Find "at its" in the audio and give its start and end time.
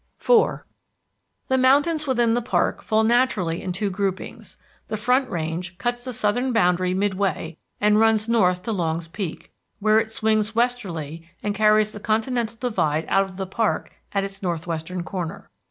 14.11-14.41